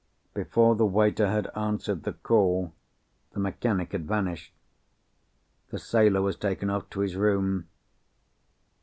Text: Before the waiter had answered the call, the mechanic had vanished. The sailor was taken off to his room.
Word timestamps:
Before 0.33 0.75
the 0.75 0.83
waiter 0.87 1.27
had 1.27 1.51
answered 1.55 2.01
the 2.05 2.13
call, 2.13 2.73
the 3.33 3.39
mechanic 3.39 3.91
had 3.91 4.07
vanished. 4.07 4.51
The 5.69 5.77
sailor 5.77 6.23
was 6.23 6.37
taken 6.37 6.71
off 6.71 6.89
to 6.89 7.01
his 7.01 7.15
room. 7.15 7.67